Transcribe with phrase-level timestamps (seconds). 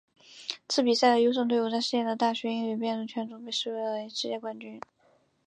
[0.67, 4.81] 此比赛的优胜队伍在世界的大学英语辩论圈中被视作世界冠军。